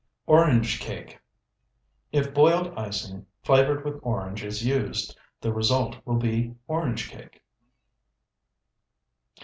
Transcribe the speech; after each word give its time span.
ORANGE 0.25 0.79
CAKE 0.79 1.19
If 2.11 2.33
boiled 2.33 2.73
icing 2.75 3.27
flavored 3.43 3.85
with 3.85 3.99
orange 4.01 4.43
is 4.43 4.65
used, 4.65 5.15
the 5.39 5.53
result 5.53 5.97
will 6.05 6.17
be 6.17 6.55
orange 6.67 7.11
cake. 7.11 7.43